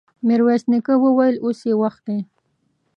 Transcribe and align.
ميرويس 0.27 0.63
نيکه 0.71 0.93
وويل: 1.03 1.35
اوس 1.43 1.59
يې 1.67 1.73
وخت 1.81 2.01
دی! 2.07 2.19